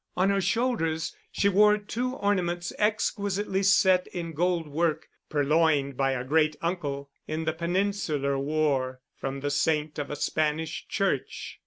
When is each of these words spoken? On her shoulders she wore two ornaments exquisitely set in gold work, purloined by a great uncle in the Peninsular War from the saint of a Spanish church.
On 0.17 0.31
her 0.31 0.41
shoulders 0.41 1.15
she 1.31 1.47
wore 1.47 1.77
two 1.77 2.15
ornaments 2.15 2.73
exquisitely 2.79 3.61
set 3.61 4.07
in 4.07 4.33
gold 4.33 4.67
work, 4.67 5.07
purloined 5.29 5.95
by 5.95 6.13
a 6.13 6.23
great 6.23 6.55
uncle 6.59 7.11
in 7.27 7.45
the 7.45 7.53
Peninsular 7.53 8.39
War 8.39 9.01
from 9.15 9.41
the 9.41 9.51
saint 9.51 9.99
of 9.99 10.09
a 10.09 10.15
Spanish 10.15 10.87
church. 10.87 11.59